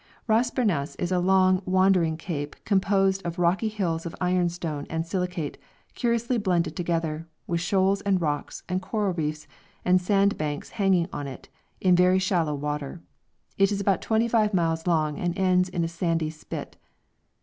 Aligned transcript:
Ras 0.25 0.49
Bernas 0.49 0.95
is 0.97 1.11
a 1.11 1.19
long, 1.19 1.61
wandering 1.63 2.17
cape 2.17 2.55
composed 2.65 3.21
of 3.23 3.37
rocky 3.37 3.67
hills 3.67 4.03
of 4.03 4.15
ironstone 4.19 4.87
and 4.89 5.05
silicate 5.05 5.59
curiously 5.93 6.39
blended 6.39 6.75
together, 6.75 7.27
with 7.45 7.61
shoals 7.61 8.01
and 8.01 8.19
rocks, 8.19 8.63
and 8.67 8.81
coral 8.81 9.13
reefs, 9.13 9.45
and 9.85 10.01
sandbanks 10.01 10.71
hanging 10.71 11.07
on 11.13 11.25
to 11.27 11.33
it 11.33 11.49
in 11.81 11.95
very 11.95 12.17
shallow 12.17 12.55
water. 12.55 12.99
It 13.59 13.71
is 13.71 13.79
about 13.79 14.01
twenty 14.01 14.27
five 14.27 14.55
miles 14.55 14.87
long, 14.87 15.19
and 15.19 15.37
ends 15.37 15.69
in 15.69 15.83
a 15.83 15.87
sandy 15.87 16.31
spit. 16.31 16.77